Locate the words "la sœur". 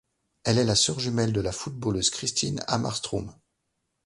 0.63-0.99